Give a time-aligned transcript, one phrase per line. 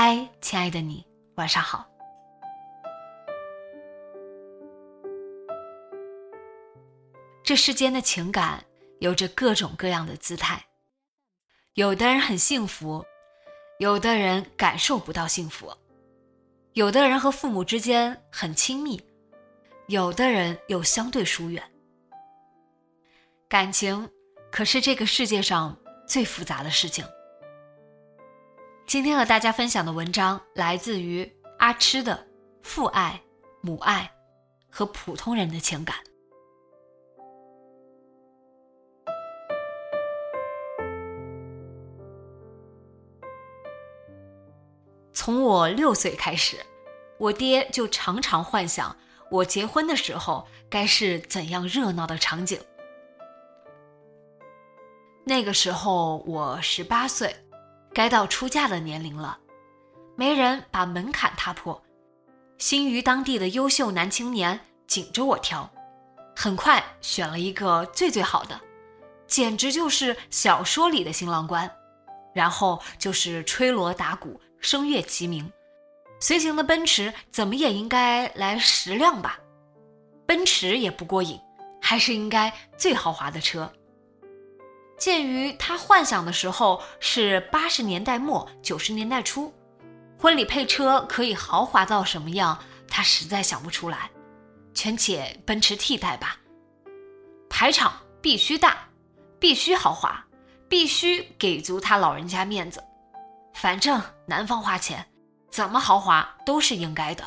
[0.00, 1.04] 嗨，亲爱的你，
[1.34, 1.84] 晚上好。
[7.42, 8.64] 这世间的情感
[9.00, 10.64] 有着各种各样的姿态，
[11.74, 13.04] 有的人很幸福，
[13.80, 15.76] 有的人感受不到幸福，
[16.74, 19.02] 有的人和父母之间很亲密，
[19.88, 21.60] 有的人又相对疏远。
[23.48, 24.08] 感情
[24.52, 27.04] 可是这个世界上最复杂的事情。
[28.88, 32.14] 今天和大家分享的文章来自于阿痴的
[32.62, 33.20] 《父爱、
[33.60, 34.10] 母爱
[34.70, 35.94] 和普通人的情感》。
[45.12, 46.56] 从我六岁开始，
[47.18, 48.96] 我爹就常常幻想
[49.30, 52.58] 我结婚的时候该是怎样热闹的场景。
[55.26, 57.36] 那个时候我十八岁。
[57.98, 59.36] 该到出嫁的年龄了，
[60.14, 61.82] 媒人把门槛踏破，
[62.56, 65.68] 新余当地的优秀男青年紧着我挑，
[66.36, 68.60] 很快选了一个最最好的，
[69.26, 71.68] 简直就是小说里的新郎官，
[72.32, 75.52] 然后就是吹锣打鼓、声乐齐鸣，
[76.20, 79.40] 随行的奔驰怎么也应该来十辆吧，
[80.24, 81.36] 奔驰也不过瘾，
[81.82, 83.68] 还是应该最豪华的车。
[84.98, 89.54] 鉴于他幻想的时候是八十年代末九十年代初，
[90.18, 94.10] 婚礼配车可以豪华到什么样，他实在想不出来，
[94.74, 96.36] 全且奔驰替代吧。
[97.48, 98.76] 排场必须大，
[99.38, 100.26] 必须豪华，
[100.68, 102.82] 必须给足他老人家面子。
[103.54, 105.06] 反正男方花钱，
[105.50, 107.24] 怎么豪华都是应该的，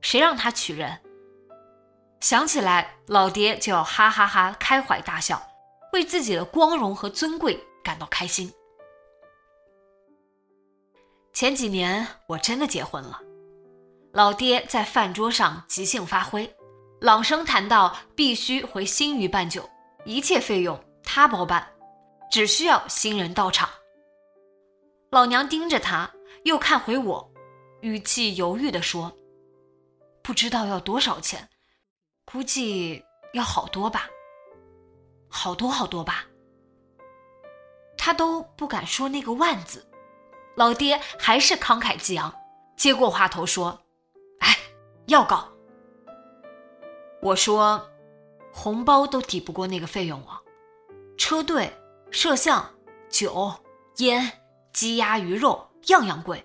[0.00, 0.98] 谁让他娶人？
[2.20, 5.40] 想起来，老爹就要哈哈哈开怀大笑。
[5.92, 8.52] 为自己的光荣和尊贵感到开心。
[11.32, 13.20] 前几年我真的结婚了，
[14.12, 16.50] 老爹在饭桌上即兴发挥，
[17.00, 19.68] 朗声谈到必须回新余办酒，
[20.04, 21.66] 一切费用他包办，
[22.30, 23.68] 只需要新人到场。
[25.10, 26.10] 老娘盯着他，
[26.44, 27.32] 又看回我，
[27.82, 29.12] 语气犹豫地说
[30.22, 31.50] ：“不知道要多少钱，
[32.24, 33.04] 估计
[33.34, 34.08] 要好多吧。”
[35.34, 36.26] 好多好多吧，
[37.96, 39.88] 他都不敢说那个万字，
[40.56, 42.32] 老爹还是慷慨激昂，
[42.76, 43.80] 接过话头说
[44.40, 44.58] ：“哎，
[45.06, 45.48] 要搞。”
[47.22, 47.90] 我说
[48.52, 50.42] ：“红包都抵不过那个费用啊，
[51.16, 51.72] 车队、
[52.10, 52.74] 摄像、
[53.08, 53.54] 酒、
[53.96, 54.32] 烟、
[54.74, 56.44] 鸡鸭鱼肉样样贵。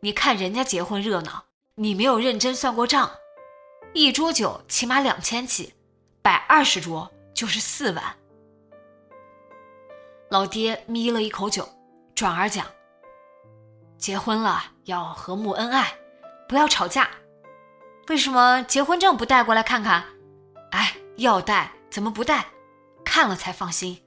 [0.00, 3.10] 你看人家结婚热闹，你没有认真算过账，
[3.92, 5.74] 一桌酒起码两千起，
[6.22, 8.02] 摆二十桌。”就是四万。
[10.30, 11.68] 老爹眯了一口酒，
[12.14, 12.66] 转而讲
[13.98, 15.92] ：“结婚了要和睦恩爱，
[16.48, 17.10] 不要吵架。
[18.08, 20.04] 为什么结婚证不带过来看看？
[20.70, 22.46] 哎，要带怎么不带？
[23.04, 24.00] 看了才放心。”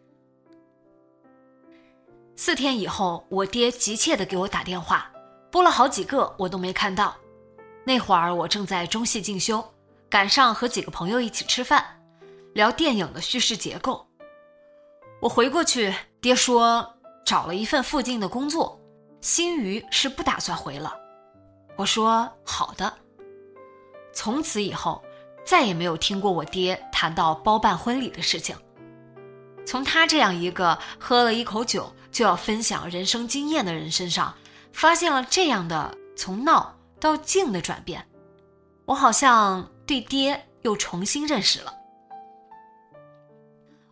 [2.35, 5.11] 四天以后，我爹急切的给我打电话，
[5.51, 7.15] 拨了好几个，我都没看到。
[7.83, 9.73] 那会儿我正在中戏进修，
[10.09, 11.96] 赶上和几个朋友一起吃饭。
[12.57, 14.07] 聊电影的叙事结构，
[15.21, 18.81] 我回过去，爹说找了一份附近的工作，
[19.21, 20.97] 新余是不打算回了。
[21.75, 22.91] 我说好的。
[24.11, 25.03] 从此以后，
[25.45, 28.57] 再也没有听过我爹谈到包办婚礼的事情。
[29.63, 34.33] 从他这样一个喝了一口酒就要分享人生经验的人身上，
[34.73, 38.03] 发现了这样的从闹到静的转变，
[38.85, 41.76] 我好像对爹又重新认识了。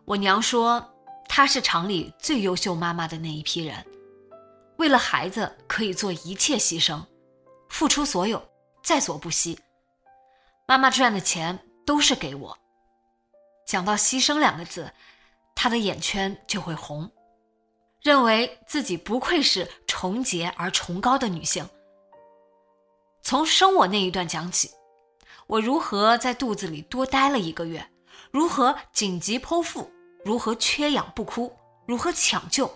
[0.06, 0.94] 我娘说，
[1.28, 3.84] 她是厂里最优秀妈妈的那一批人，
[4.76, 7.04] 为了孩子可以做一切牺牲，
[7.68, 8.40] 付出所有，
[8.84, 9.58] 在所不惜。
[10.64, 12.56] 妈妈赚的钱都是给我，
[13.66, 14.92] 讲到牺牲两个字，
[15.56, 17.10] 她的眼圈就会红，
[18.00, 21.68] 认为自己不愧是纯洁而崇高的女性。
[23.22, 24.70] 从生我那一段讲起，
[25.48, 27.84] 我如何在肚子里多待了一个月，
[28.30, 29.90] 如何紧急剖腹，
[30.26, 31.56] 如何缺氧不哭，
[31.86, 32.68] 如何抢救，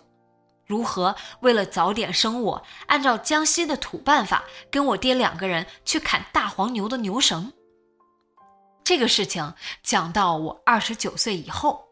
[0.66, 7.52] 如何为了早点生我，按照江西的土办法，跟我爹两个人去砍大黄牛的牛绳。
[8.84, 9.52] 这个事情
[9.82, 11.88] 讲到我二十九岁以后，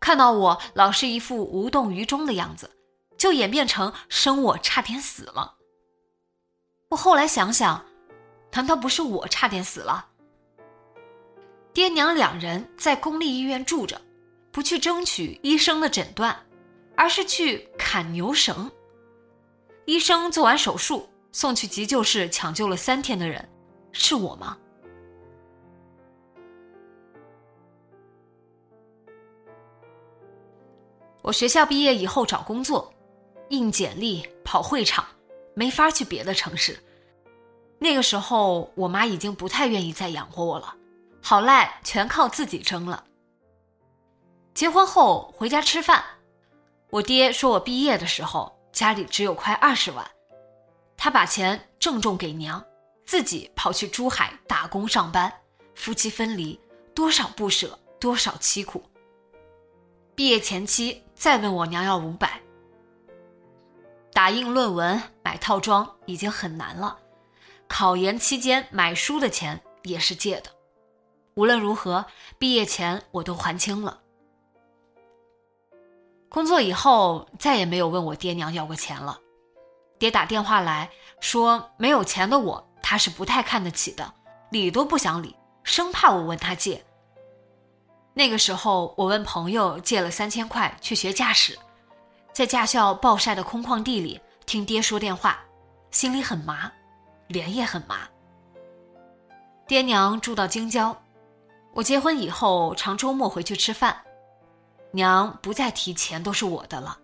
[0.00, 2.70] 看到我老是一副无动于衷的样子，
[3.18, 5.56] 就演变成生我差点死了。
[6.88, 7.84] 我后来想想，
[8.52, 10.06] 难道不是我差点死了？
[11.74, 14.00] 爹娘两人在公立医院住着，
[14.58, 16.36] 不去争取医生的诊断，
[16.96, 18.68] 而是去砍牛绳。
[19.86, 23.48] 医生做完手术，送去急救室抢救了三天的人，
[23.92, 24.58] 是我吗？
[31.22, 32.92] 我学校毕业以后找工作，
[33.50, 35.06] 印简历、跑会场，
[35.54, 36.76] 没法去别的城市。
[37.78, 40.74] 那个时候，我妈已经不太愿意再养活我了，
[41.22, 43.04] 好赖全靠自己争了。
[44.58, 46.04] 结婚后回家吃饭，
[46.90, 50.04] 我爹说我毕业的时候家里只有快二十万，
[50.96, 52.60] 他把钱郑重给娘，
[53.06, 55.32] 自己跑去珠海打工上班，
[55.76, 56.58] 夫妻分离，
[56.92, 58.82] 多少不舍，多少凄苦。
[60.16, 61.04] 毕业前期。
[61.14, 62.40] 再问我娘要五百，
[64.12, 66.98] 打印论文、买套装已经很难了，
[67.68, 70.50] 考研期间买书的钱也是借的。
[71.34, 72.06] 无论如何，
[72.40, 74.00] 毕业前我都还清了。
[76.28, 79.18] 工作以后再也没有问我爹娘要过钱了。
[79.98, 80.88] 爹打电话来
[81.20, 84.12] 说没有钱的我他是不太看得起的，
[84.50, 85.34] 理都不想理，
[85.64, 86.84] 生怕我问他借。
[88.14, 91.58] 那个时候，我问朋友借了三千块去学驾驶，
[92.32, 95.38] 在驾校暴晒的空旷地里听爹说电话，
[95.90, 96.70] 心里很麻，
[97.26, 98.08] 脸也很麻。
[99.66, 100.96] 爹娘住到京郊，
[101.74, 103.96] 我结婚以后常周末回去吃饭，
[104.92, 106.98] 娘不再提钱都是我的了，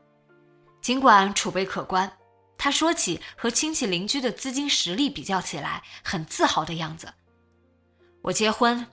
[0.80, 2.10] 尽管储备可观，
[2.56, 7.12] 她说起和亲戚邻居的资金实力比较起来，很自豪的样子。
[8.22, 8.86] 我结婚。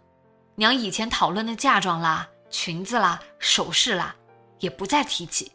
[0.55, 4.13] 娘以前讨论的嫁妆啦、裙子啦、首饰啦，
[4.59, 5.51] 也不再提起，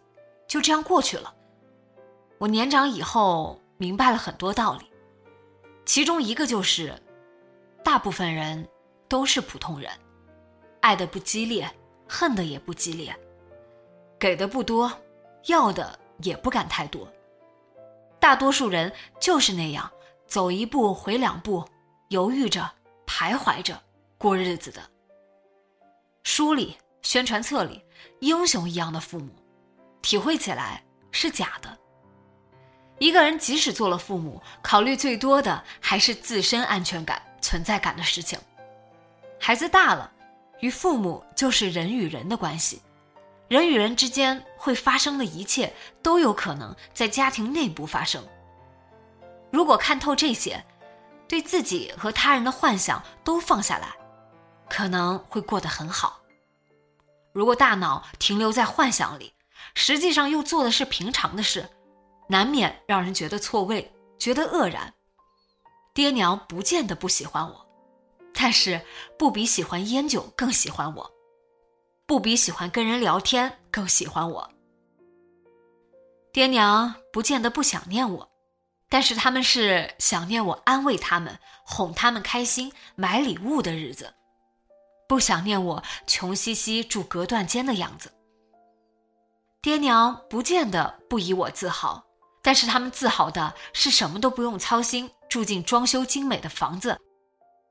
[0.48, 1.32] 就这样过去了。
[2.38, 4.86] 我年长以后明白了很多道理，
[5.84, 7.00] 其中一个就是，
[7.84, 8.66] 大部分人
[9.06, 9.92] 都是普通人，
[10.80, 11.70] 爱的不激烈，
[12.08, 13.14] 恨的也不激烈，
[14.18, 14.92] 给的不多，
[15.46, 17.06] 要的也不敢太多。
[18.18, 19.90] 大多数人就是那样，
[20.26, 21.64] 走一步回两步，
[22.08, 22.68] 犹豫着，
[23.06, 23.80] 徘徊着
[24.18, 24.80] 过日子的。
[26.24, 27.84] 书里、宣传册里，
[28.20, 29.28] 英雄一样的父母，
[30.02, 31.78] 体会起来是假的。
[32.98, 38.38] 一个人即使做了父母，考虑最多的还是自身安全感、存在感的事情。
[39.38, 40.10] 孩子大了，
[40.60, 42.80] 与父母就是人与人的关系，
[43.48, 45.72] 人与人之间会发生的一切，
[46.03, 48.26] 都有可能在家庭内部发生。
[49.53, 50.65] 如果看透这些，
[51.29, 53.94] 对自己和他人的幻想都放下来。
[54.69, 56.20] 可能会过得很好。
[57.32, 59.32] 如果大脑停留在幻想里，
[59.74, 61.69] 实际上又做的是平常的事，
[62.29, 64.93] 难免让人觉得错位，觉得愕然。
[65.94, 67.67] 爹娘不见得不喜欢我，
[68.34, 68.81] 但是
[69.17, 71.10] 不比喜欢烟酒更喜欢我，
[72.06, 74.51] 不比喜欢跟人聊天更喜欢我。
[76.32, 78.31] 爹娘不见得不想念我，
[78.89, 84.15] 但是他们是想念我安慰他们、哄他们开心、买礼物的日子。
[85.08, 88.13] 不想念我穷兮兮住隔断间的样子。
[89.60, 92.05] 爹娘不见得不以我自豪，
[92.41, 96.96] 但是他们自豪的是什么都不用操心，住进装修精美的房子，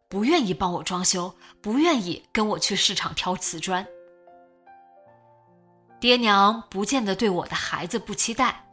[0.10, 3.86] 不愿意帮我装修，不愿意跟我去市场挑瓷砖。
[6.06, 8.70] 爹娘不见得对我的孩子不期待，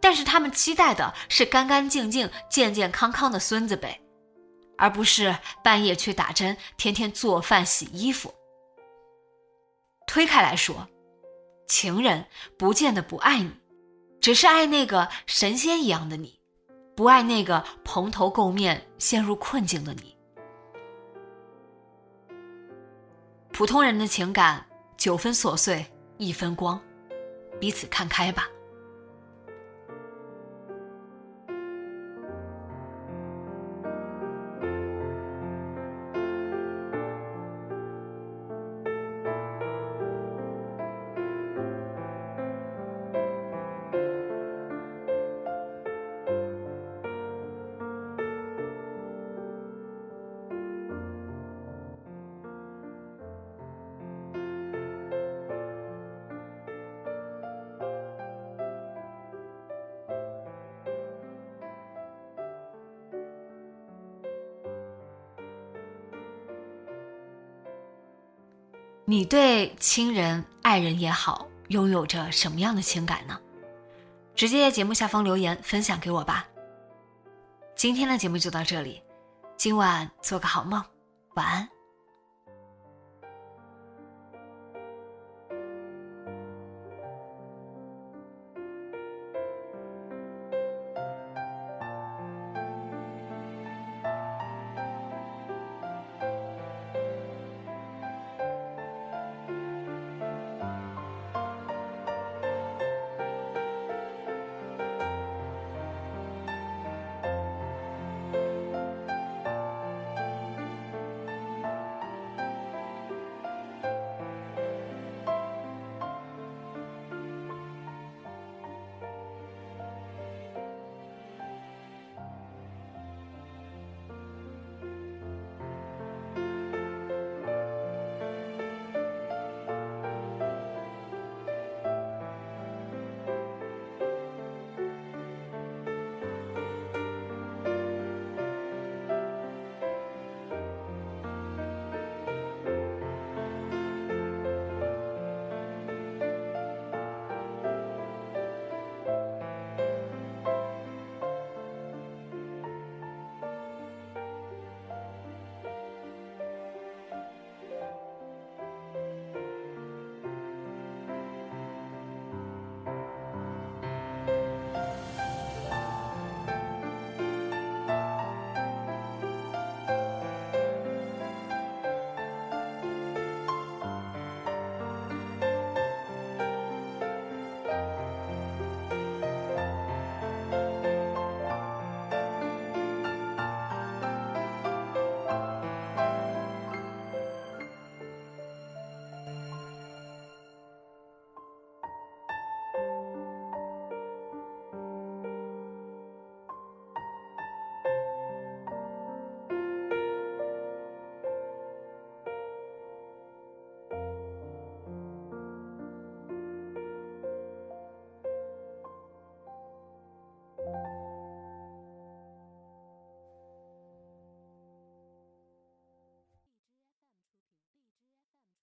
[0.00, 4.00] 但是他们期待的是干干净净、健健康康的孙子辈。
[4.78, 8.32] 而不是半夜去打针，天天做饭洗衣服。
[10.06, 10.88] 推开来说，
[11.68, 12.24] 情人
[12.56, 13.52] 不见得不爱你，
[14.18, 16.40] 只是爱那个神仙一样的你，
[16.96, 20.16] 不爱那个蓬头垢面、陷入困境的你。
[23.52, 24.64] 普通人的情感，
[24.96, 25.84] 九分琐碎，
[26.20, 26.78] 一分光，
[27.58, 28.46] 彼此看开吧。
[69.10, 73.36] 你对亲人、爱人也好，拥有着什么样的情感呢？
[74.36, 76.46] 直接在节目下方留言分享给我吧。
[77.74, 79.02] 今天的节目就到这里，
[79.56, 80.80] 今晚做个好梦，
[81.34, 81.68] 晚安。